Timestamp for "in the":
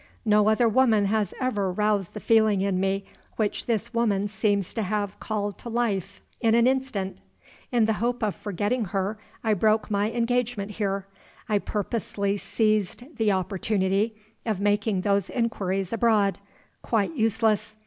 7.71-7.93